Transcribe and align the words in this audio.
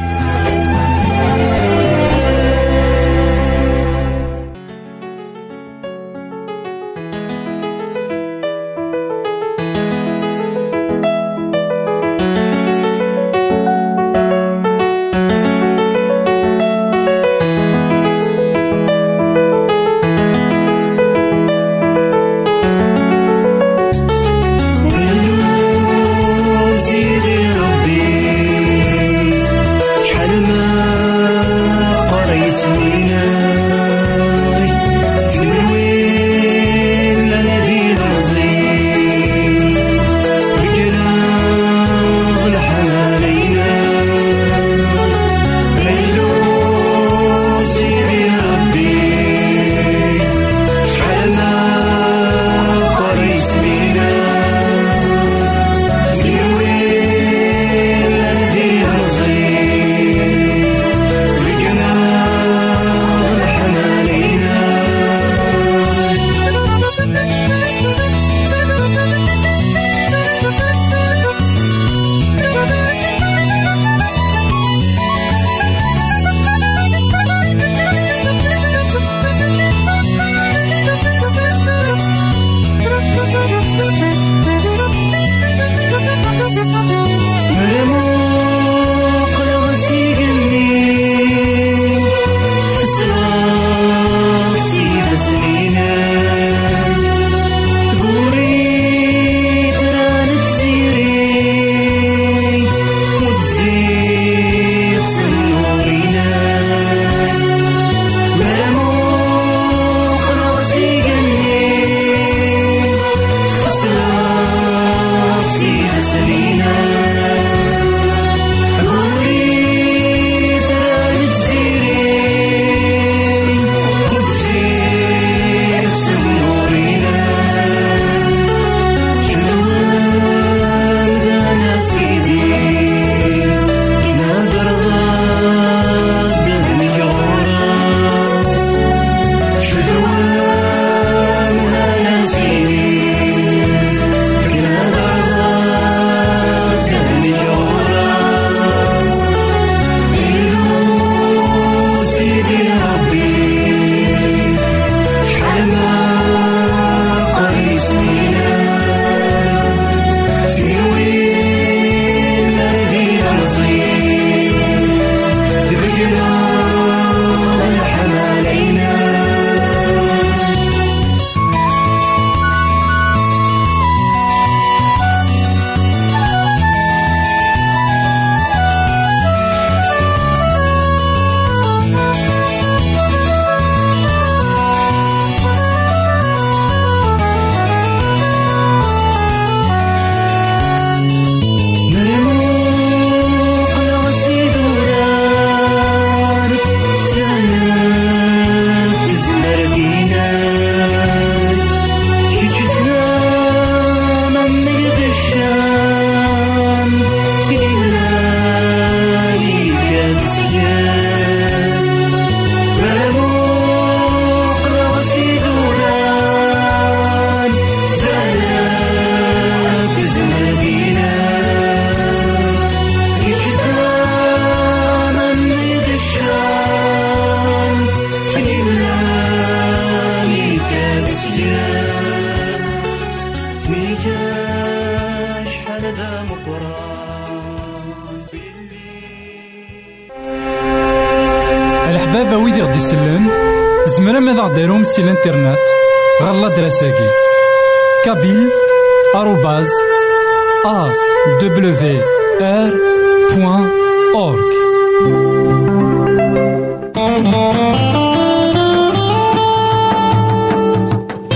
أورك 254.14 254.52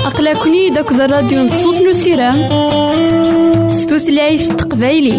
أقلكني 0.07 0.71
داك 0.71 0.93
الراديو 0.93 1.43
نصوص 1.43 1.81
نسيرام 1.81 2.49
ستوثلايف 3.69 4.53
تقبايلي. 4.53 5.19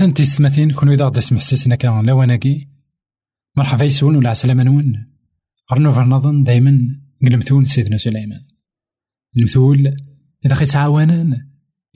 إثمثن 0.00 0.14
تيستمثين 0.14 0.72
كونو 0.72 0.92
إذا 0.92 1.04
غدا 1.04 1.20
سمحسسنا 1.20 1.74
كان 1.76 2.06
لواناكي. 2.06 2.68
مرحبا 3.56 3.84
يسون 3.84 4.16
ولا 4.16 4.30
عسلامة 4.30 4.62
نون. 4.62 5.06
غرنو 5.72 5.92
فرنظن 5.92 6.42
دايما 6.42 7.00
نقلمثون 7.22 7.64
سيدنا 7.64 7.96
سليمان. 7.96 8.46
المثول 9.36 9.96
إذا 10.46 10.54
خي 10.54 10.64
تعاونان 10.64 11.48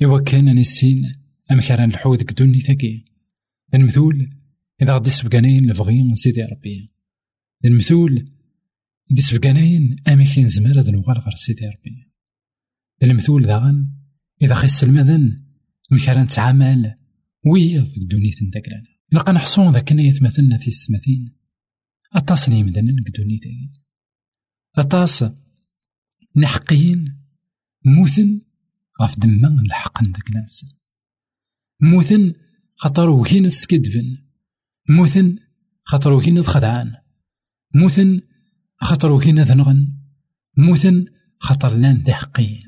إوا 0.02 0.20
كان 0.20 0.56
نسين 0.56 1.12
أم 1.50 1.60
كان 1.60 1.90
الحوذ 1.90 2.22
كدوني 2.22 2.60
ثقي 2.60 3.04
المثول 3.74 4.30
إذا 4.82 4.94
غدي 4.94 5.10
سبقانين 5.10 5.70
لبغي 5.70 6.14
سيدي 6.14 6.42
ربي. 6.42 6.92
المثول 7.64 8.28
إذا 9.10 9.20
سبقانين 9.20 9.96
أم 10.08 10.24
كين 10.24 10.48
زمار 10.48 10.80
هذا 10.80 10.92
نوغال 10.92 11.18
غير 11.18 11.34
سيدي 11.34 11.66
ربي. 11.66 12.10
المثول 13.02 13.42
داغن 13.42 13.88
إذا 14.42 14.54
خي 14.54 14.64
السلمذن 14.64 15.44
مكان 15.90 16.26
تعامل 16.26 17.03
ويض 17.46 17.92
دونيت 18.10 18.42
نداكلانا 18.42 18.94
لقا 19.12 19.32
نحصون 19.32 19.72
ذاك 19.72 19.92
نيت 19.92 20.22
مثلنا 20.22 20.56
في 20.56 20.68
السماثين 20.68 21.36
أطاس 22.12 22.48
نيمدن 22.48 22.96
دونيتي 23.18 23.84
أطاس 24.76 25.24
نحقين 26.36 27.24
موثن 27.84 28.40
غف 29.02 29.18
دما 29.18 29.60
الحق 29.66 30.02
نداك 30.02 30.30
ناس. 30.30 30.66
موثن 31.80 32.34
خاطر 32.76 33.10
وكين 33.10 33.48
تسكدبن 33.48 34.18
موثن 34.88 35.38
خاطر 35.84 36.12
وكين 36.12 36.42
خدعان 36.42 36.96
موثن 37.74 38.20
خاطر 38.80 39.12
وكين 39.12 39.42
ذنغن 39.42 39.98
موثن 40.56 41.04
خاطر 41.38 41.76
لأن 41.76 41.96
ذي 41.96 42.14
حقين 42.14 42.62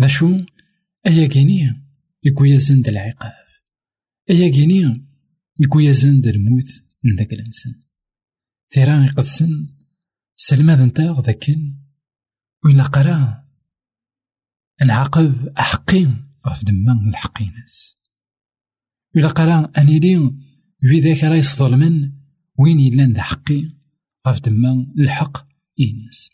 ذا 0.00 0.06
شو؟ 0.06 0.44
أيا 1.06 1.26
كينيا 1.26 1.86
يكويا 2.24 2.58
زند 2.58 2.88
العقاب. 2.88 3.45
أيا 4.30 4.50
كيني 4.50 5.06
يكويا 5.60 5.92
زند 5.92 6.26
الموت 6.26 6.82
من 7.04 7.14
داك 7.14 7.32
الإنسان. 7.32 7.82
تيران 8.70 9.04
يقدسن 9.04 9.76
سلماد 10.36 10.80
نتاغ 10.80 11.20
ذاكن 11.20 11.76
وإلا 12.64 12.82
قرا 12.82 13.44
نعاقب 14.86 15.48
أحقين 15.58 16.28
غف 16.46 16.64
دمان 16.64 17.08
الحقيناس 17.08 17.96
إلا 19.16 19.28
قرا 19.28 19.72
أني 19.78 19.98
لي 19.98 20.32
في 20.80 21.00
ذاك 21.00 21.24
راه 21.24 21.36
يصظلمن 21.36 22.12
وين 22.58 22.80
يلان 22.80 23.12
ذا 23.12 23.22
حقي 23.22 23.70
غف 24.28 24.40
دمان 24.40 24.94
الحق 24.98 25.48
إيناس 25.80 26.30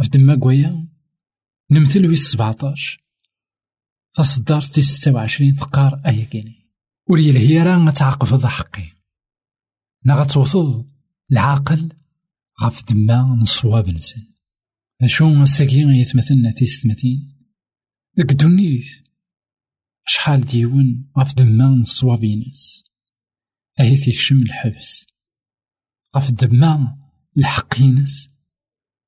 غف 0.00 0.08
دما 0.08 0.34
قويا 0.34 0.88
نمثل 1.70 2.08
في 2.08 2.16
سبعتاش 2.16 2.98
تصدر 4.12 4.60
في 4.60 4.82
ستة 4.82 5.12
وعشرين 5.12 5.54
تقار 5.54 6.02
أيا 6.06 6.24
كيني 7.08 7.28
ولي 7.28 7.30
الهي 7.30 7.62
راه 7.62 7.88
غتعقفض 7.88 8.46
حقي. 8.46 8.92
نا 10.04 10.14
غتوصد 10.14 10.90
العاقل 11.32 11.92
غف 12.62 12.84
دما 12.84 13.38
نصواب 13.40 13.88
نسن 13.88 14.32
أشو 15.02 15.44
ساكي 15.44 15.80
يتمثلنا 15.80 16.50
تيستمثين 16.50 17.48
ديك 18.16 18.32
دونيت 18.32 18.84
شحال 20.06 20.40
ديون 20.40 21.10
غف 21.18 21.34
دما 21.34 21.68
نصواب 21.68 22.24
ينس 22.24 22.84
أهي 23.80 23.96
تيكشم 23.96 24.36
الحبس. 24.36 25.06
غف 26.16 26.30
دما 26.30 26.98
الحق 27.38 27.80
ينس 27.80 28.30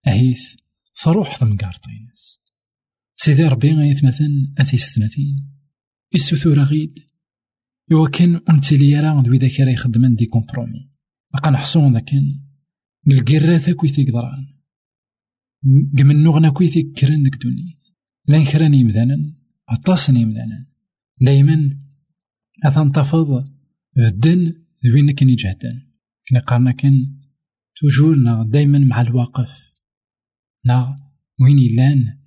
اهيث 0.06 0.56
تروح 1.02 1.44
ضمقارطينس 1.44 2.40
سيدي 3.16 3.44
ربي 3.44 3.72
غيتمثل 3.72 4.54
أتيستمثين 4.58 5.54
السثورة 6.14 6.62
غيد؟ 6.62 7.07
إوا 7.92 8.08
كان 8.08 8.40
أنتي 8.50 8.96
راه 9.00 9.22
دوي 9.22 9.38
ذاك 9.38 9.60
راه 9.60 9.72
يخدمن 9.72 10.14
دي 10.14 10.26
كومبرومي. 10.26 10.90
بقا 11.34 11.50
نحصون 11.50 11.92
ذاك 11.92 12.10
الكراثة 13.08 13.72
كوي 13.72 13.88
تيقدران 13.88 14.46
قمن 15.98 16.22
نغنا 16.22 16.50
كوي 16.50 16.68
تيكرن 16.68 17.22
ديك 17.22 17.36
دوني. 17.42 17.78
لأن 18.26 18.44
كران 18.44 18.74
يمدانا 18.74 19.16
عطاسن 19.68 20.16
يمدانا 20.16 20.66
دايما 21.20 21.78
أتنتفض 22.64 23.44
الدن 23.98 24.64
وين 24.94 25.10
كان 25.10 25.30
يجهدن 25.30 25.92
كنا 26.28 26.40
قارنا 26.40 26.72
كان 26.72 26.92
توجور 27.76 28.16
نا 28.16 28.44
دايما 28.50 28.78
مع 28.78 29.00
الواقف. 29.00 29.72
نا 30.64 31.10
وين 31.40 31.58
يلان 31.58 32.18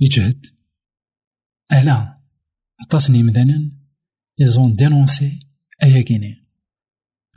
يجهد. 0.00 0.46
ألا 1.72 2.20
عطاسن 2.80 3.14
يمدانا 3.14 3.81
ils 4.38 4.58
ont 4.60 4.70
dénoncé 4.70 5.38
Aya 5.80 6.02
Guinée. 6.02 6.38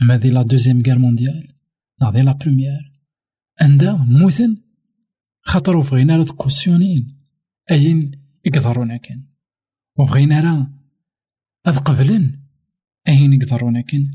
أما 0.02 0.16
دي 0.16 0.30
لا 0.30 0.42
دوزيام 0.42 0.82
غير 0.82 1.00
مونديال 1.00 1.54
لا 2.02 2.12
دي 2.12 2.22
لا 2.22 2.32
بروميير 2.32 2.94
عندها 3.62 3.96
موثن 3.96 4.58
خاطر 5.42 5.80
بغينا 5.80 6.18
راه 6.18 6.24
تكوسيونين. 6.24 7.16
أين 7.72 8.12
يقدرونا 8.46 8.98
كان 8.98 9.24
وبغينا 9.98 10.40
راه 10.42 10.74
أذ 11.68 11.78
قبلن 11.78 12.40
أين 13.08 13.34
يقدرونا 13.34 13.82
كان 13.82 14.08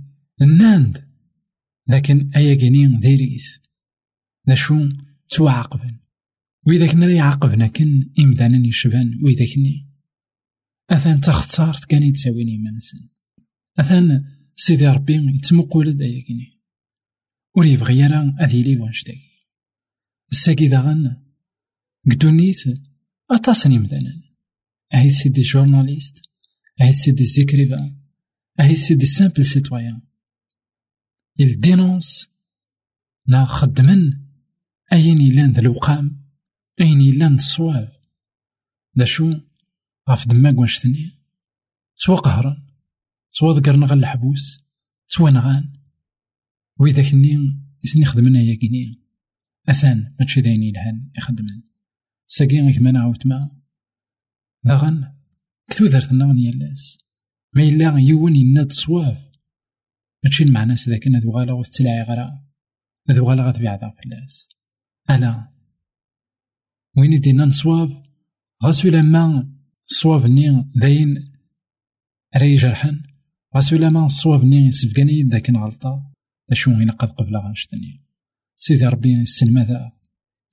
الناند 0.42 1.08
لكن 1.88 2.30
أيا 2.36 2.54
كيني 2.54 2.98
ديريث 2.98 3.56
ذا 4.48 4.54
شو 4.54 4.88
توعاقبن 5.28 5.98
وإذا 6.66 6.92
كنا 6.92 7.12
يعاقبنا 7.12 7.66
كن 7.66 8.10
إمدانا 8.18 8.66
يشبان 8.68 9.20
وإذا 9.24 9.44
كني 9.54 9.89
أثان 10.90 11.20
تختار 11.20 11.76
كان 11.88 12.02
يتساويني 12.02 12.58
منسن 12.58 13.08
أثان 13.78 14.24
سيدي 14.56 14.86
ربي 14.86 15.14
يتمقول 15.14 15.96
دايكني 15.96 16.60
ور 17.56 17.66
يبغي 17.66 18.06
راه 18.06 18.36
أذي 18.40 18.62
لي 18.62 18.76
وانشتاكي. 18.76 19.30
الساكي 20.32 20.68
داغن 20.68 21.16
قدونيت 22.10 22.56
أطاسني 23.30 23.78
مدانا. 23.78 24.22
أهيت 24.94 25.12
سيدي 25.12 25.40
جورناليست 25.40 26.22
أهيت 26.80 26.94
سيدي 26.94 27.24
زيكريفان 27.24 27.96
أهيت 28.60 28.78
سيدي 28.78 29.06
سامبل 29.06 29.44
il 31.42 31.58
dénonce 31.58 32.28
نا 33.26 33.44
خدمن 33.44 34.20
أين 34.92 35.20
يلان 35.20 35.52
ذا 35.52 35.60
الوقام 35.60 36.24
أين 36.80 37.00
يلان 37.00 37.34
الصواب. 37.34 37.92
دا 38.94 39.04
شو؟ 39.04 39.32
غف 40.10 40.28
دماغ 40.28 40.54
وانشتني 40.58 41.10
سوا 41.96 42.16
قهرا 42.16 42.66
سوا 43.32 43.52
ذكرنا 43.52 43.86
غا 43.86 43.94
الحبوس 43.94 44.64
سوا 45.08 45.30
نغان. 45.30 45.72
وإذا 46.76 47.10
كني 47.10 47.36
إسني 47.84 48.04
خدمنا 48.04 48.40
يا 48.40 48.54
كيني 48.54 49.02
أثان 49.68 50.16
ماشي 50.20 50.40
داين 50.40 50.62
يلهان 50.62 51.10
يخدمن. 51.18 51.62
ساقي 52.26 52.72
كما 52.72 52.90
نعاود 52.90 53.26
ما. 53.26 53.50
ذاغن 54.66 55.14
كتو 55.70 55.86
درتنا 55.86 56.34
يالاس 56.38 56.98
ما 57.54 57.62
إلا 57.62 57.98
يون 57.98 58.36
يناد 58.36 58.72
ماشي 60.24 60.44
المعنى 60.44 60.76
سذاك 60.76 61.08
هذو 61.08 61.30
غالا 61.30 61.52
وتلاعي 61.52 62.02
غرا. 62.02 62.50
هذو 63.10 63.24
غالا 63.28 63.48
غتبيع 63.48 63.74
ذا 63.74 63.94
فلاس 64.04 64.48
ألا 65.10 65.52
وين 66.96 67.12
يدينا 67.12 67.44
نصواب 67.44 68.02
غاسو 68.64 68.88
لما 68.88 69.59
صواب 69.92 70.26
نين 70.26 70.72
داين 70.74 71.32
راي 72.36 72.54
جرحان. 72.54 73.02
غاسولا 73.56 73.88
ما 73.90 74.08
صواب 74.08 74.44
نين 74.44 74.70
سفقاني 74.70 75.12
يدا 75.12 75.38
كان 75.38 75.56
غلطة. 75.56 76.12
أشو 76.50 76.70
غي 76.70 76.84
نقد 76.84 77.08
قبل 77.08 77.36
غنشتني. 77.36 78.04
سيدي 78.58 78.86
ربي 78.86 79.14
السن 79.14 79.52
ماذا 79.52 79.92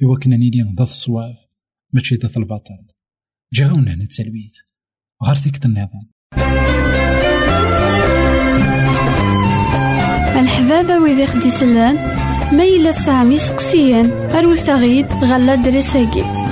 يوا 0.01 0.17
كنا 0.17 0.37
نيلي 0.37 0.63
ضد 0.63 0.81
الصواب. 0.81 1.35
ماشي 1.93 2.15
ضد 2.15 2.37
الباطل 2.37 2.87
جي 3.53 3.63
غاون 3.63 3.87
هنا 3.87 4.05
تسالويت 4.05 4.53
غار 5.25 5.35
فيك 5.35 5.65
النظام. 5.65 6.09
الحبابة 10.39 10.99
ويدي 11.03 11.27
خدي 11.27 11.49
ميلا 12.57 12.91
سامي 12.91 13.37
سقسيان 13.37 14.11
أروسا 14.11 14.75
غيد 14.75 15.05
غلا 15.05 15.55
دريساكي 15.55 16.46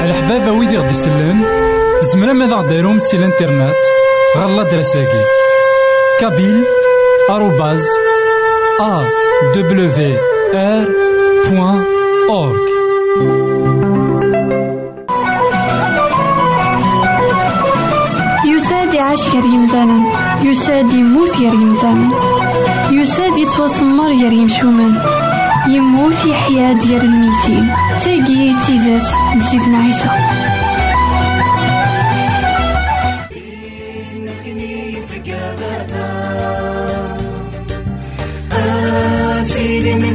الحبابة 0.03 0.51
ويدي 0.51 0.77
غدي 0.77 0.89
يسلم 0.89 1.45
زمرا 2.01 2.33
ماذا 2.33 2.55
غديرهم 2.55 2.99
سي 2.99 3.17
الانترنت 3.17 3.73
غالا 4.37 4.63
دراساكي 4.63 5.23
كابيل 6.19 6.63
آروباز 7.29 7.85
أ 8.81 9.03
دبليو 9.55 9.89
يسادي 11.49 11.83
يساد 18.45 18.93
يعيش 18.93 19.29
غير 19.29 19.45
يمثالا 19.45 19.99
يساد 20.43 20.91
يموت 20.93 21.37
غير 21.37 21.53
يمثالا 21.53 22.09
يساد 22.91 23.37
يا 24.11 24.29
ريم 24.29 24.49
شومان. 24.49 24.95
يموت 25.67 26.25
يحيا 26.25 26.73
ديال 26.73 27.01
الميتين. 27.01 27.69
تاقي 28.03 28.55
تيزات 28.67 29.07
نسيتنا 29.35 29.77
عيسى. 29.77 30.09
Seni 39.53 40.08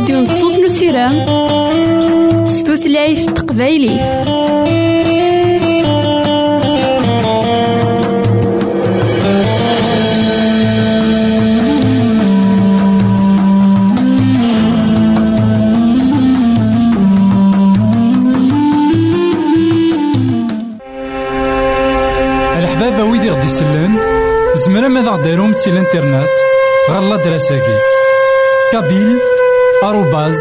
راديو 0.00 0.20
نصوص 0.20 0.58
نسيرام 0.58 1.26
ستوثلايف 2.46 3.20
سلان. 23.48 23.96
زمرا 24.54 24.88
ماذا 24.88 25.10
غديرهم 25.10 25.52
سي 25.52 25.70
الإنترنت؟ 25.70 26.28
غالا 26.90 27.16
دراساكي 27.16 27.78
كابيل. 28.72 29.39
آروباز 29.82 30.40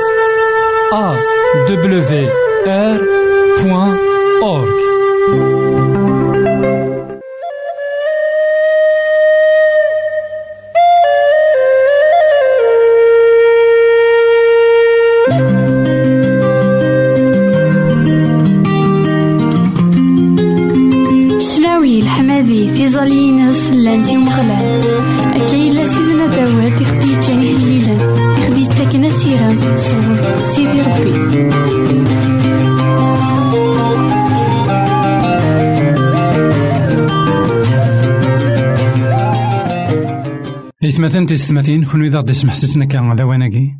إثمثن 41.09 41.25
تيستمثين 41.25 41.85
كون 41.85 42.03
إذا 42.03 42.17
غدي 42.17 42.31
يسمح 42.31 42.55
سيسنا 42.55 42.85
كان 42.85 43.19
لواناكي 43.19 43.75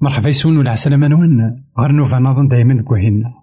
مرحبا 0.00 0.28
يسون 0.28 0.56
ولا 0.56 0.70
عسلامة 0.70 1.08
نوان 1.08 1.64
غير 1.78 1.92
نوفا 1.92 2.18
نظن 2.18 2.48
دايما 2.48 2.82
كوهينا 2.82 3.34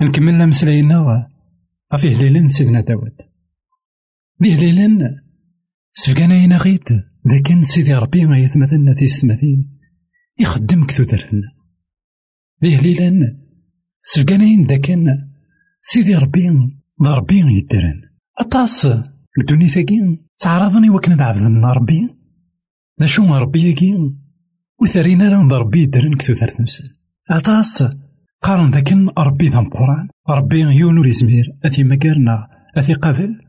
نكمل 0.00 0.48
مسلاينا 0.48 1.28
غفي 1.94 2.14
هليلن 2.16 2.48
سيدنا 2.48 2.80
داود. 2.80 3.16
ذي 4.42 4.54
هليلن 4.54 4.98
سفقانا 5.94 6.56
غيت. 6.56 6.88
لكن 7.26 7.64
سيدي 7.64 7.94
ربي 7.94 8.26
ما 8.26 8.38
يثمثلنا 8.38 8.94
تيستمثين 8.94 9.70
يخدم 10.38 10.84
كتو 10.84 11.02
درتنا 11.02 11.52
ذي 12.62 12.76
هليلن 12.76 13.38
سفقانا 14.00 14.66
ذاكن. 14.66 15.06
سيدي 15.80 16.14
ربي 16.14 16.48
ذا 17.04 17.14
ربي 17.14 17.38
يدرن 17.38 18.02
أطاس. 18.38 18.86
الدنيا 19.38 19.68
ثاقين 19.68 20.26
تعرضني 20.42 20.90
وكنا 20.90 21.14
نعبد 21.14 21.64
ربي 21.64 22.08
ذا 23.00 23.06
شو 23.06 23.34
ربي 23.34 23.70
يقين 23.70 24.22
وثرينا 24.80 25.24
لنا 25.24 25.58
ربي 25.58 25.82
يدرن 25.82 26.14
كتو 26.14 26.32
ثلاث 26.32 26.60
نفسن 26.60 26.84
أطاس 27.30 27.84
قارن 28.42 28.70
ذاكن 28.70 29.08
ربي 29.18 29.48
ذا 29.48 29.58
القرآن. 29.58 30.08
ربي 30.28 30.60
يونو 30.60 31.04
يزمير 31.04 31.58
أثي 31.64 31.84
مكارنا 31.84 32.48
أثي 32.76 32.92
قبل. 32.92 33.40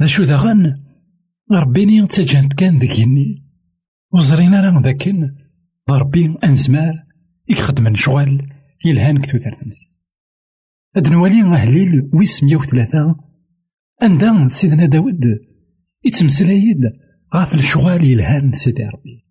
ذا 0.00 0.06
شو 0.06 0.22
ذا 0.22 0.36
غن. 0.36 0.82
ربيني 1.52 2.06
تسجنت 2.06 2.52
كان 2.52 2.78
ذكيني. 2.78 3.44
وزرينا 4.12 4.70
لنا 4.70 4.80
ذاكن. 4.80 5.20
ذا 5.90 5.96
ربي 5.96 6.36
أنزمار. 6.44 7.04
يخدم 7.48 7.94
شغل. 7.94 8.46
يلهان 8.86 9.18
كتو 9.18 9.38
ثلاث 9.38 9.62
نفسن 9.66 9.88
أدنوالي 10.96 11.42
أهليل. 11.42 12.10
ويس 12.14 12.44
مية 12.44 12.56
وثلاثة. 12.56 13.16
عندها 14.02 14.48
سيدنا 14.48 14.86
داود. 14.86 15.53
يتمسلايد 16.04 16.92
غاف 17.34 17.54
الشغال 17.54 18.04
يلهان 18.04 18.52
سيدي 18.52 18.82
ربي. 18.82 19.24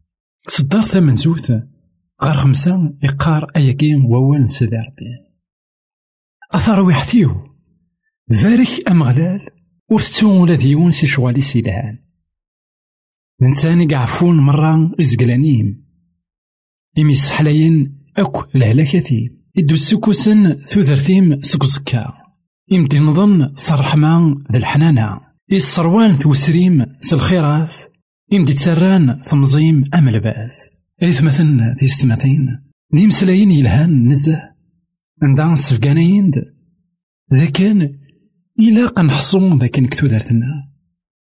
صدر 0.48 0.82
ثمن 0.82 1.16
زوث 1.16 1.52
غير 2.24 2.34
خمسة 2.34 2.96
يقار 3.04 3.46
أياكين 3.56 4.02
ووال 4.02 4.50
سيدي 4.50 4.76
ربي. 4.76 5.34
أثار 6.52 6.82
ويحثيو 6.82 7.56
ذلك 8.32 8.90
أمغلال 8.90 9.50
ورثتو 9.90 10.42
ولا 10.42 10.56
ديون 10.56 10.92
سي 10.92 11.08
شغالي 11.08 11.42
سيدهان 11.42 12.00
نتاني 13.42 13.86
قعفون 13.86 14.38
مرة 14.38 14.92
إزقلانيم. 15.00 15.86
إمي 16.98 17.14
سحلاين 17.14 18.06
أكو 18.18 18.46
الهلاكتي 18.56 19.30
إدو 19.58 19.74
السكوسن 19.74 20.54
ثوثرتيم 20.54 21.42
سكوزكا 21.42 22.14
يمدي 22.72 23.00
نظن 23.00 23.56
صرحما 23.56 24.44
ذا 24.52 24.58
الحنانة 24.58 25.33
يسروان 25.50 26.14
ثوسريم 26.14 26.86
سالخيرات 27.00 27.74
يمدي 28.32 28.54
تسران 28.54 29.22
ثمزيم 29.22 29.84
أم 29.94 30.08
الباس. 30.08 30.72
إثمثن 31.04 31.76
في 31.80 31.88
ستمثين 31.88 32.60
دي 32.94 33.08
مسلاين 33.08 33.52
يلهان 33.52 34.08
نزه 34.08 34.54
عندها 35.24 35.56
سفقانيين 35.56 36.32
ذا 37.34 37.46
كان 37.46 38.00
إلا 38.60 38.88
قنحصون 38.88 39.58
ذا 39.58 39.68
كان 39.68 39.88
كتو 39.88 40.08
دارتنا. 40.08 40.48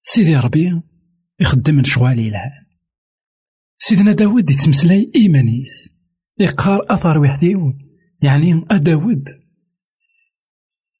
سيدي 0.00 0.36
ربي 0.36 0.82
يخدم 1.40 1.74
من 1.74 1.84
شغال 1.84 2.18
يلهان. 2.18 2.64
سيدنا 3.76 4.12
داود 4.12 4.50
يتمسلاي 4.50 5.10
إيمانيس. 5.16 5.90
يقار 6.40 6.80
أثر 6.90 7.18
وحديو 7.18 7.72
يعني 8.22 8.64
أداود. 8.70 9.24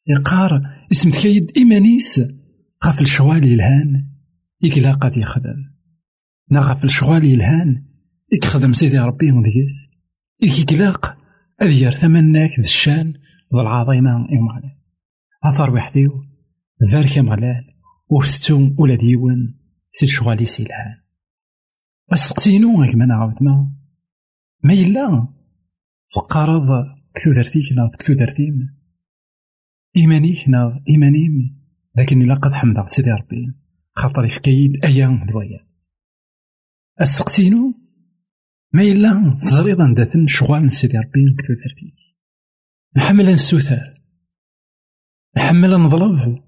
يقار 0.07 0.61
اسم 0.93 1.11
تكيد 1.11 1.53
إيمانيس 1.57 2.21
قاف 2.85 3.01
الشغال 3.01 3.45
يلهان 3.45 4.09
يكلا 4.63 4.93
قد 4.93 5.17
يخدم 5.17 5.71
نغف 6.51 6.85
الشغال 6.85 7.25
يلهان 7.25 7.85
يخدم 8.33 8.73
سيدي 8.73 8.99
ربي 8.99 9.33
مديس 9.33 9.91
يكلاق 10.43 11.19
أذير 11.63 11.91
ثمناك 11.91 12.51
ذا 12.51 12.65
الشان 12.65 13.15
ذا 13.55 13.61
العظيمة 13.61 14.11
إمغلال 14.17 14.79
أثر 15.45 15.71
وحديو 15.71 16.25
ذارك 16.93 17.19
مغلال 17.19 17.65
وفتو 18.11 18.75
ولا 18.79 18.95
ديون 18.95 19.59
سي 19.93 20.07
الشغالي 20.07 20.45
سيلهان 20.45 20.97
أسقسينو 22.13 22.83
غيك 22.83 22.95
ما 22.95 23.07
نعاود 23.07 23.43
ما؟ 23.43 23.73
ما 24.63 24.73
يلا 24.73 25.29
فقارض 26.17 26.69
كتو 27.15 27.31
درتيك 27.31 27.73
ناض 27.77 27.91
كتو 27.91 28.13
درتيم 28.13 28.77
إيمانيك 29.97 30.49
ناض 30.49 30.73
إيمانيم. 30.89 31.64
لكن 31.97 32.23
إلا 32.23 32.35
قد 32.35 32.53
حمد 32.53 32.87
سيدي 32.87 33.11
ربي. 33.11 33.55
خاطر 33.97 34.25
يفكيد 34.25 34.85
أيام 34.85 35.27
دوايا 35.27 35.69
أسقسينو 37.03 37.75
ما 38.73 38.83
إلا 38.83 39.37
تزريض 39.41 39.81
عندثن 39.81 40.27
شغال 40.27 40.73
سيدي 40.73 40.99
ربي 40.99 41.35
كتو 41.39 41.53
درتيك 41.53 42.17
نحمل 42.97 43.35
نسوثار 43.35 43.95
نحمل 45.37 45.71
نظلب 45.71 46.45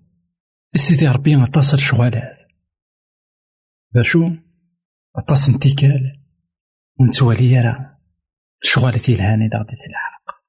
سيدي 0.77 1.09
ربي 1.09 1.43
أتصل 1.43 1.79
شغالات 1.79 2.39
ذا 3.95 4.03
شو؟ 4.03 4.31
أتصل 5.17 5.53
انتكال. 5.53 6.23
ونتوالي 7.01 7.61
راه 7.61 7.99
شغالتي 8.63 9.15
الهاني 9.15 9.49
دا 9.49 9.59
غدي 9.59 9.73
تلحق 9.77 10.43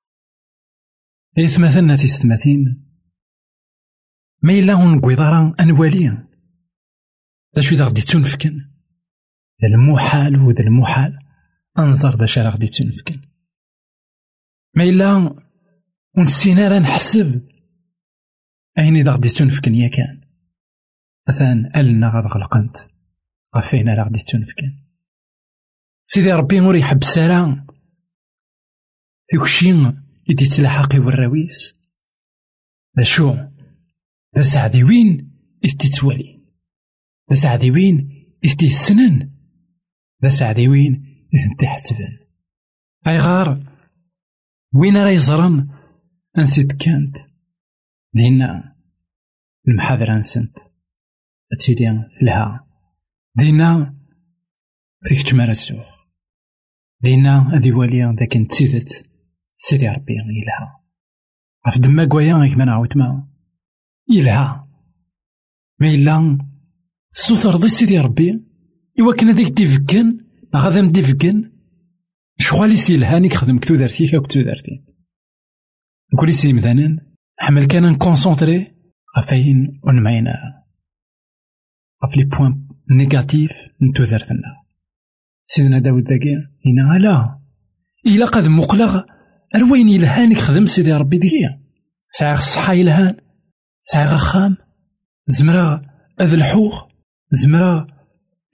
إذ 1.37 1.61
مثلنا 1.61 1.95
تيستماثين 1.95 2.86
ما 4.43 4.53
إلا 4.53 4.73
نقويضارا 4.73 5.55
أنوالي 5.59 6.27
ذا 7.55 7.61
شو 7.61 7.75
دا 7.75 7.83
غدي 7.83 8.01
تنفكن. 8.01 8.51
ذا 9.61 9.67
المحال 9.67 10.41
وذا 10.41 10.63
المحال 10.63 11.19
أنظر 11.79 12.15
ذا 12.15 12.25
شا 12.25 12.49
غدي 12.49 12.67
تنفكن. 12.67 13.21
ما 14.75 14.83
إلا 14.83 15.35
ونسينا 16.17 16.67
راه 16.67 16.79
نحسب. 16.79 17.47
أين 18.79 18.95
إذا 18.95 19.11
غدي 19.11 19.29
تنفكن 19.29 19.75
يا 19.75 19.89
كان؟ 19.89 20.21
مثلا 21.27 21.71
ألنا 21.75 22.11
غاد 22.15 22.25
غلقنت 22.25 22.77
غفينا 23.55 23.93
راه 23.93 24.03
غدي 24.03 24.19
تنفكن. 24.19 24.87
سيدي 26.05 26.33
ربي 26.33 26.59
نور 26.59 26.75
يحب 26.75 27.03
سلام 27.03 27.67
يكشين 29.33 30.03
يدي 30.29 30.45
تلاحقي 30.45 30.99
والراويس 30.99 31.73
ذا 32.97 33.03
شو 33.03 33.33
ذا 34.37 34.43
سعدي 34.43 34.83
وين 34.83 35.39
إثتي 35.65 35.89
توالين 35.89 36.45
ذا 37.29 37.35
سعدي 37.35 37.71
وين 37.71 38.25
إثتي 38.45 38.67
السنن 38.67 39.29
ذا 40.23 40.29
سعدي 40.29 40.67
وين 40.67 41.25
إثنتي 41.35 41.67
حسبن 41.67 42.17
أي 43.07 43.17
غار 43.17 43.73
وين 44.75 44.97
راه 44.97 45.09
يزرن 45.09 45.69
أنسيت 46.37 46.71
كانت 46.71 47.17
دينا 48.13 48.75
المحاضرة 49.67 50.17
نسنت 50.17 50.53
تسيدي 51.57 51.85
في 51.85 52.21
الها 52.21 52.67
دينا 53.35 53.97
فيك 55.05 55.29
تمارا 55.29 55.51
السوق 55.51 55.85
دينا 57.01 57.55
هذي 57.55 57.71
واليا 57.71 58.15
ذاك 58.19 58.37
نتسيدت 58.37 59.09
سيدي 59.55 59.89
ربي 59.89 60.13
يلها 60.13 60.83
عف 61.65 61.79
دما 61.79 62.05
كوايا 62.05 62.33
غيك 62.33 62.57
ما 62.57 62.65
نعاود 62.65 62.97
ما 62.97 63.27
يلها 64.09 64.67
ما 65.79 65.87
إلا 65.93 66.37
السوث 67.11 67.45
رضي 67.45 67.67
سيدي 67.67 67.99
ربي. 67.99 68.43
إوا 68.99 69.13
كان 69.13 69.29
هذيك 69.29 69.47
ديفكن 69.47 70.25
غادا 70.55 70.81
مديفكن 70.81 71.51
خدم 73.33 73.59
كتو 73.59 73.75
دارتي 73.75 74.07
كاو 74.07 74.21
كتو 74.21 74.41
دارتي. 74.41 74.83
نقولي 76.13 76.31
سي 76.31 76.53
مذانن 76.53 76.99
حمل 77.39 77.65
كان 77.65 77.83
نكونسونطري 77.83 78.67
غفاين 79.17 79.81
ونمعينا. 79.83 80.33
غف 82.05 82.17
لي 82.17 82.23
بوان 82.23 82.67
نيجاتيف 82.91 83.51
نتو 83.81 84.03
دارتنا. 84.03 84.63
سيدنا 85.45 85.79
داود 85.79 86.07
ذاكي 86.09 86.35
هنا 86.65 86.97
لا. 86.97 87.39
إلا 88.05 88.25
قد 88.25 88.47
مقلغ 88.47 89.01
أروين 89.55 89.89
يلهاني 89.89 90.35
خدم 90.35 90.65
سيدي 90.65 90.93
ربي 90.93 91.17
ديكي. 91.17 91.49
ساعة 92.11 92.37
الصحة 92.37 92.73
يلهان 92.73 93.26
ساعة 93.91 94.17
خام 94.17 94.57
زمرا 95.27 95.81
أذ 96.21 96.33
الحوغ 96.33 96.83
زمرا 97.29 97.87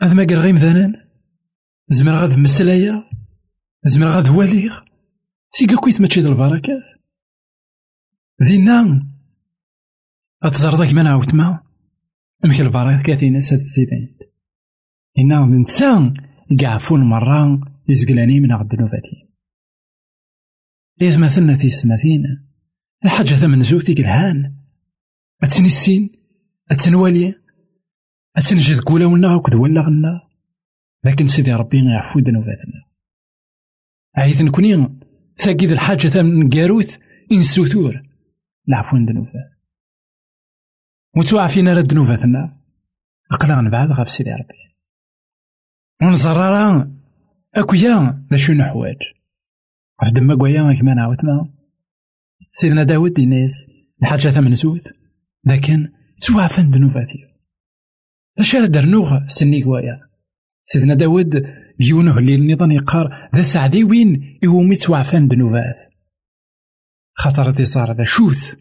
أذ 0.04 0.13
ما 0.15 0.24
غيم 0.24 0.56
ذانان 0.56 0.93
زمرا 1.88 2.22
غاد 2.22 2.39
مسلايا 2.39 3.04
زمرا 3.84 4.15
غاد 4.15 4.28
واليغ 4.28 4.82
سيكا 5.52 5.76
كويت 5.76 6.02
ماشي 6.02 6.22
د 6.22 6.26
البركات 6.26 6.84
دينا 8.48 9.08
أتزرد 10.43 10.93
ما 10.93 11.04
نعاود 11.04 11.36
ما 11.36 11.63
أمك 12.46 12.62
البركات 12.62 13.24
ناس 13.24 13.54
هاد 13.54 13.60
الزيدان. 13.60 14.15
إنا 15.17 15.46
ننسان 15.46 16.13
يقعفون 16.52 17.02
مرة 17.02 17.62
يزقلاني 17.89 18.39
من 18.39 18.52
عبد 18.52 18.74
النوفاتين 18.74 19.30
إذ 21.02 21.19
مثلنا 21.19 21.56
في 21.56 21.65
السنتين 21.65 22.24
الحاجة 23.06 23.34
ثمن 23.34 23.62
زوتي 23.62 23.93
قلهان 23.93 24.62
أتني 25.43 25.67
السين؟ 25.67 26.12
أتنوالي 26.71 27.36
أتنجد 28.38 28.79
قولا 28.79 29.06
ونا 29.06 29.36
وكذ 29.36 29.56
ولا 29.56 29.82
غنا 29.82 30.21
لكن 31.03 31.27
سيدي 31.27 31.53
ربي 31.53 31.77
يعفو 31.77 32.19
ذنوباتنا 32.19 32.86
عايز 34.15 34.41
نكوني 34.41 34.99
ثاقيد 35.38 35.71
الحاجة 35.71 36.08
ثمن 36.08 36.49
قاروث 36.49 36.97
إنسوثور 37.32 38.01
العفو 38.69 38.97
ذنوبات 38.97 39.53
متوعفين 41.15 41.67
رد 41.67 41.91
ذنوباتنا 41.91 42.60
أقلا 43.32 43.62
نبعد 43.62 43.91
غف 43.91 44.10
سيدي 44.10 44.32
ربي. 44.34 44.75
ونزرارا 46.01 46.93
أكويا 47.56 48.25
شو 48.36 48.53
نحواج. 48.53 48.97
غف 50.03 50.12
دما 50.12 50.36
قويا 50.36 50.73
كما 50.73 50.93
نعاود 50.93 51.25
ما 51.25 51.53
سيدنا 52.51 52.84
داود 52.84 53.19
الناس 53.19 53.67
الحاجة 54.01 54.29
ثمن 54.29 54.56
زوث 54.56 55.03
لكن 55.45 55.89
توعفن 56.21 56.71
ذنوباتي 56.71 57.19
اش 58.39 58.56
درنوغ 58.56 59.27
سني 59.27 59.63
قوايا 59.63 59.99
سيدنا 60.63 60.93
داود 60.93 61.43
بيونه 61.79 62.17
اللي 62.17 62.36
النظام 62.36 62.71
يقار 62.71 63.29
ذا 63.36 63.41
سعدي 63.41 63.84
وين 63.84 64.39
يومي 64.43 64.75
توعفان 64.75 65.27
ذنوبات 65.27 65.79
خاطر 67.15 67.51
دي 67.51 67.65
صار 67.65 67.91
ذا 67.91 68.03
شوث 68.03 68.56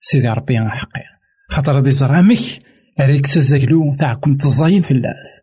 سيدي 0.00 0.28
ربي 0.28 0.58
حقي. 0.58 1.02
خاطر 1.50 1.80
دي 1.80 1.90
صار 1.90 2.18
أمك 2.18 2.38
عليك 2.98 3.26
تزاكلو 3.26 3.94
تاعكم 3.94 4.36
تزاين 4.36 4.82
في 4.82 4.90
اللاس. 4.90 5.42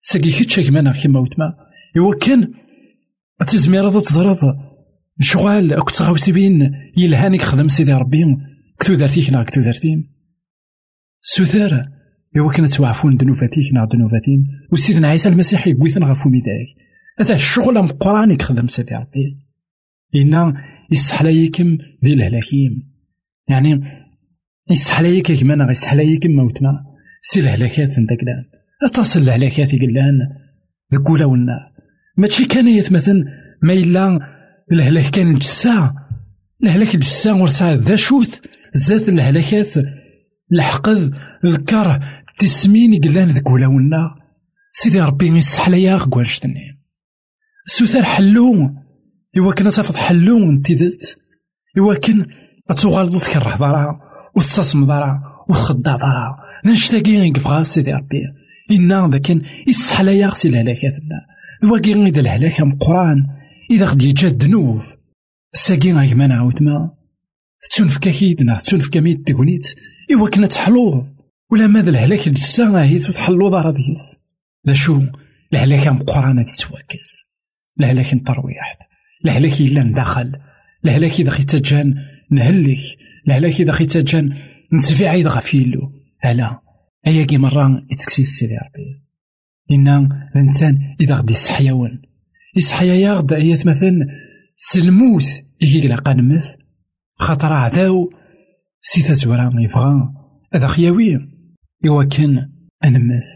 ساقي 0.00 0.30
كيتشا 0.30 0.62
كما 0.62 0.92
كيما 0.92 1.20
وتما 1.20 1.54
إوا 1.96 2.18
كان 2.18 2.54
تزمير 3.46 4.00
تزرد 4.00 4.58
شغال 5.20 5.72
أو 5.72 5.82
تغاوسي 5.82 6.32
بين 6.32 6.72
يلهانك 6.96 7.42
خدم 7.42 7.68
سيدي 7.68 7.92
ربي. 7.92 8.24
كتو 8.82 8.94
دارتيك 8.94 9.30
نا 9.30 9.42
كتو 9.42 9.60
دارتين. 9.60 10.10
سوثار 11.20 11.82
إوا 12.36 12.52
كان 12.52 12.66
توعفون 12.66 13.16
دنوفاتيك 13.16 13.74
نا 13.74 13.84
دنوفاتين 13.84 14.46
وسيدنا 14.72 15.08
عيسى 15.08 15.28
المسيح 15.28 15.66
يقويثن 15.66 16.04
غفو 16.04 16.28
ميداك 16.28 16.66
هذا 17.20 17.34
الشغل 17.34 17.74
مقران 17.74 18.30
يخدم 18.30 18.66
سيدي 18.66 18.94
ربي. 18.94 19.38
إنا 20.16 20.54
يسحلايكم 20.92 21.78
ذي 22.04 22.12
الهلاكيم 22.12 22.92
يعني 23.48 23.80
يسحلايك 24.70 25.32
كمان 25.32 25.70
يسحلايكم 25.70 26.30
موتنا. 26.30 26.84
سي 27.22 27.40
الهلاكات 27.40 27.98
ندقلان 27.98 28.44
أتصل 28.84 29.20
الهلاكات 29.20 29.74
يقلان 29.74 30.18
ذك 30.94 31.10
ولا 31.10 31.72
ماشي 32.16 32.44
كان 32.44 32.68
يتمثل 32.68 33.24
ما 33.62 33.72
إلا 33.72 34.20
الهلاك 34.72 35.10
كان 35.10 35.38
جسا. 35.38 35.94
الهلاك 36.62 36.96
جسا 36.96 37.32
ورسا 37.32 37.76
ذا 37.76 37.96
شوث. 37.96 38.40
زاد 38.74 39.08
الهلاكات 39.08 39.72
الحقد 40.52 41.14
الكره 41.44 42.00
تسمين 42.38 43.00
قلان 43.00 43.28
ذك 43.28 43.50
ولا 43.50 43.66
ونا 43.66 44.14
سيدي 44.72 45.00
ربي 45.00 45.26
يسحليا 45.26 45.96
غوانش 45.96 46.38
تنين 46.38 46.78
سوثر 47.66 48.02
حلو 48.02 48.70
إوا 49.38 49.52
كان 49.52 49.70
تفض 49.70 49.96
حلو 49.96 50.50
انتدت 50.50 51.16
إوا 51.78 51.94
كان 51.94 52.26
أتوغال 52.70 53.20
تكره 53.20 53.56
ضرا 53.56 54.00
وتصاصم 54.36 54.84
ضرا 54.84 55.22
وتخدع 55.48 55.96
ضرا 55.96 56.36
نشتاقي 56.64 57.10
يقبغا 57.10 57.62
سيدي 57.62 57.92
ربي. 57.92 58.22
إنا 58.70 59.08
ذاك 59.12 59.30
يسحليا 59.66 60.26
غسي 60.26 60.48
الهلاكاتنا 60.48 61.26
واقي 61.72 61.94
غيد 61.94 62.18
الهلاك 62.18 62.60
مقران 62.60 63.26
إذا 63.70 63.86
غدي 63.86 64.08
يجا 64.08 64.28
الذنوب 64.28 64.82
ساقي 65.54 65.92
ما 65.92 66.26
نعاود 66.26 66.62
ما 66.62 67.01
تنفكا 67.70 68.10
كيدنا 68.10 68.58
تنفكا 68.58 69.00
ميت 69.00 69.26
تكونيت 69.26 69.66
إوا 70.14 70.28
كنا 70.28 70.46
تحلوض. 70.46 71.22
ولا 71.50 71.66
ماذا 71.66 71.90
الهلاك 71.90 72.28
لسا 72.28 72.82
هي 72.84 72.98
تحلوض 72.98 73.54
راه 73.54 73.70
ديس 73.72 74.18
لا 74.64 74.74
شو 74.74 75.02
الهلاك 75.52 75.88
مقرانة 75.88 76.42
تتواكس 76.42 77.26
الهلاك 77.80 78.14
نطرويحت. 78.14 78.78
الهلاك 79.24 79.60
إلا 79.60 79.82
ندخل. 79.82 80.32
الهلاك 80.84 81.20
إذا 81.20 81.30
خي 81.30 81.42
تجان 81.42 81.94
نهلك. 82.30 82.78
الهلاك 83.26 83.60
إذا 83.60 83.72
خي 83.72 83.86
تجان 83.86 84.36
نتفي 84.72 85.06
عيد 85.08 85.26
غفيلو. 85.26 85.92
هلا 86.20 86.60
أيا 87.06 87.24
كي 87.24 87.38
مرة 87.38 87.82
يتكسيت 87.92 88.26
سيدي 88.26 88.54
ربي. 88.54 89.02
إن 89.70 89.88
الإنسان 90.36 90.96
إذا 91.00 91.14
غدي 91.14 91.32
يسحياون 91.32 92.02
يسحيا 92.56 92.94
ياغد 92.94 93.32
أيات 93.32 93.66
مثلا 93.66 93.92
سلموت 94.54 95.24
يجي 95.60 95.88
لقى 95.88 96.14
نمث. 96.14 96.54
خاطر 97.18 97.52
عذاو 97.52 98.12
سيتا 98.82 99.12
زورا 99.12 99.50
يبغى 99.54 100.12
هذا 100.54 100.66
خياوي. 100.66 101.32
إوا 101.86 102.04
كان 102.04 102.52
أنمث 102.84 103.26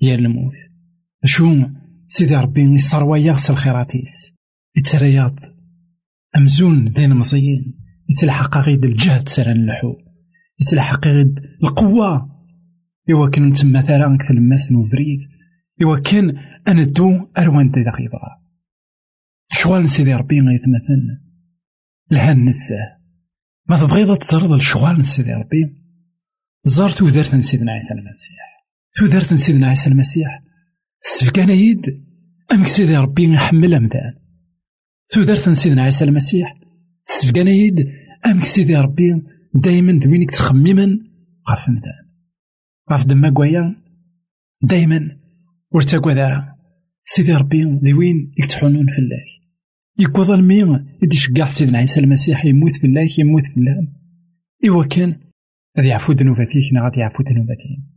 يا 0.00 0.14
الموت. 0.14 0.54
شو 1.24 1.66
سيدي 2.06 2.36
ربي 2.36 2.62
يصروى 2.62 3.20
يغس 3.20 3.50
الخيراتيس 3.50 4.32
يترياض 4.76 5.38
أمزون 6.36 6.84
ذين 6.88 7.16
مزيين 7.16 7.78
يتلحق 8.10 8.56
غيد 8.56 8.84
الجهد 8.84 9.28
سرا 9.28 9.52
اللحو 9.52 9.94
يتلحق 10.60 11.06
غيد 11.06 11.40
القوة. 11.62 12.32
إوا 13.10 13.30
كان 13.30 13.52
تما 13.52 13.80
ثرا 13.80 14.16
كثل 14.20 14.40
ماس 14.40 14.72
نوفريد 14.72 15.18
إوا 15.82 15.98
كان 15.98 16.36
أنا 16.68 16.84
دو 16.84 17.28
أروان 17.38 17.70
دا 17.70 17.80
يبغى. 17.80 18.42
شغال 19.52 19.90
سيدي 19.90 20.14
ربي 20.14 20.36
يتمثل 20.36 21.20
لها 22.10 22.34
نزاه 22.34 23.01
ما 23.72 23.78
تبغيض 23.78 24.16
تزرد 24.16 24.52
الشغال 24.52 25.04
سيدي 25.04 25.32
ربي؟ 25.32 25.74
زار 26.64 26.90
تودرت 26.90 27.40
سيدنا 27.40 27.72
عيسى 27.72 27.94
المسيح. 27.94 28.66
تودرت 28.94 29.34
سيدنا 29.34 29.68
عيسى 29.68 29.90
المسيح. 29.90 30.42
سفكانا 31.00 31.52
يد. 31.52 32.04
أمك 32.52 32.66
سيدي 32.66 32.96
ربي 32.96 33.34
يحمل 33.34 33.74
أمدان. 33.74 34.14
تودرت 35.08 35.48
سيدنا 35.48 35.82
عيسى 35.82 36.04
المسيح. 36.04 36.54
سفكانا 37.04 37.50
يد. 37.50 37.92
أمك 38.26 38.44
سيدي 38.44 38.76
ربي 38.76 39.22
دايما 39.54 39.92
دوينك 39.92 40.30
تخمما 40.30 40.98
غاف 41.50 41.68
مدان 41.68 42.02
غاف 42.92 43.06
دما 43.06 43.30
كوايا 43.30 43.76
دايما 44.62 45.18
ورتاكوا 45.70 46.12
دارا 46.12 46.54
سيدي 47.04 47.32
ربي 47.32 47.64
دوين 47.64 48.32
يكتحونون 48.38 48.86
في 48.86 48.98
الله 49.98 50.10
يكو 50.10 50.24
ظلمي 50.24 50.86
يدي 51.02 51.16
شقاع 51.16 51.48
سيدنا 51.48 51.78
عيسى 51.78 52.00
المسيح 52.00 52.44
يموت 52.44 52.72
في 52.72 52.86
الله 52.86 53.08
يموت 53.18 53.46
في 53.46 53.56
الله. 53.56 53.88
إوا 54.68 54.84
كان 54.84 55.20
غادي 55.78 55.88
يعفو 55.88 56.12
ذنوباتيك 56.12 56.72
نا 56.72 56.82
غادي 56.82 57.00
يعفو 57.00 57.22
ذنوباتين 57.22 57.88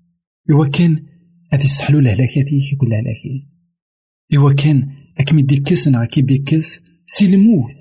إوا 0.51 0.67
كان 0.67 1.05
غادي 1.53 1.63
يسحلو 1.63 1.99
لهلاكاتيك 1.99 2.77
كل 2.77 2.93
هلاكي. 2.93 3.49
إوا 4.36 4.53
كان 4.53 4.91
أكمي 5.17 5.41
ديكس 5.41 5.88
نا 5.88 6.05
كي 6.05 6.21
ديكس 6.21 6.81
سي 7.05 7.36
الموت 7.36 7.75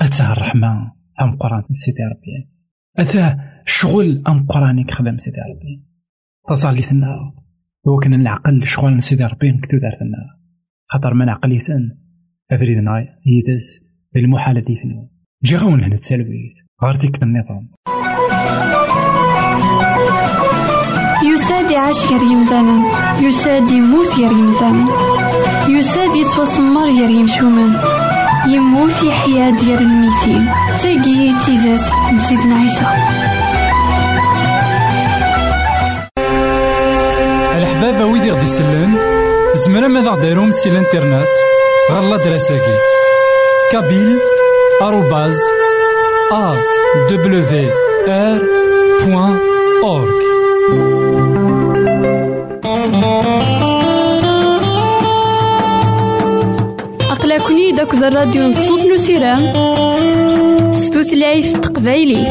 أتاه 0.00 0.32
الرحمة 0.32 0.92
أم 1.20 1.36
قران 1.36 1.62
سيدي 1.70 2.02
ربي. 2.02 2.50
أتاه 2.96 3.62
شغل 3.66 4.22
أم 4.28 4.46
قرانك 4.46 4.90
خدم 4.90 5.16
سيدي 5.16 5.40
ربي. 5.40 5.86
تصالي 6.48 6.82
ثنا 6.82 7.34
هو 7.88 7.96
كان 8.02 8.14
العقل 8.14 8.66
شغل 8.66 9.02
سيدي 9.02 9.24
ربي 9.24 9.50
نكتو 9.50 9.78
دار 9.78 9.92
ثنا 9.92 10.36
خاطر 10.86 11.14
من 11.14 11.28
عقليتن 11.28 12.05
أفريدنا 12.52 13.06
يدس 13.26 13.80
المحال 14.16 14.60
دي 14.60 14.76
فنو 14.76 15.08
جي 15.44 15.56
غاون 15.56 15.80
هنا 15.80 15.96
تسالويت 15.96 16.54
غار 16.84 16.94
تيك 16.94 17.22
النظام. 17.22 17.68
يساد 21.34 21.70
يعيش 21.70 21.96
غير 22.06 22.22
يمثالا 22.22 22.76
يساد 23.20 23.68
يموت 23.68 24.14
غير 24.18 24.32
يمثالا 24.32 24.84
يساد 25.68 26.16
يتوسمر 26.16 26.84
غير 26.84 27.10
يمشومان 27.10 27.80
يموت 28.48 29.02
يحيا 29.02 29.50
ديال 29.50 29.78
الميتين 29.78 30.46
تاقي 30.82 31.34
تيزات 31.46 31.86
نسيدنا 32.14 32.54
عيسى. 32.54 32.86
الحبابة 37.56 38.06
ويدي 38.06 38.30
غدي 38.30 38.44
يسلم 38.44 38.98
زمرا 39.54 39.88
ماذا 39.88 40.10
غديرهم 40.10 40.50
سي 40.50 40.68
الانترنت 40.70 41.55
غالا 41.90 42.16
دراساكي 42.16 42.78
كابيل 43.72 44.18
آروباز 44.82 45.38
أ 46.32 46.54
دبليو 47.10 47.70
آر 48.08 48.38
بوان 49.04 49.38
أورك 49.82 50.14
أقلكني 57.10 57.72
داك 57.72 57.94
الراديو 57.94 58.42
نصوص 58.42 58.84
نسيرام 58.84 59.52
ستوثلايف 60.72 61.52
تقبايلي. 61.52 62.26